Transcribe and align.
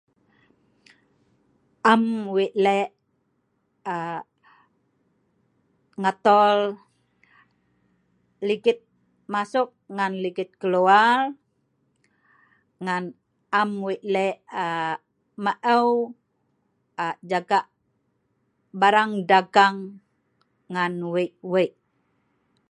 Am 1.91 2.03
wei 2.33 2.49
le’ 2.63 2.75
aa.. 3.95 4.19
ngatol 6.01 6.59
ligit 8.47 8.79
masuk 9.33 9.69
ngan 9.95 10.13
ligit 10.23 10.49
kelwar 10.61 11.19
ngan 12.85 13.03
am 13.61 13.69
wei 13.85 13.99
le’ 14.13 14.25
aa.. 14.63 14.93
maeu 15.43 15.89
aa…barang 17.03 19.11
dagang 19.29 19.77
ngan 20.73 20.93
wei-wei 21.13 21.69